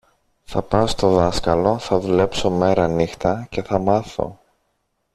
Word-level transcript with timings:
Θα 0.43 0.61
πάω 0.61 0.87
στο 0.87 1.09
δάσκαλο, 1.13 1.77
θα 1.77 1.99
δουλέψω 1.99 2.49
μέρανύχτα, 2.49 3.47
και 3.49 3.61
θα 3.63 3.77
μάθω! 3.79 4.39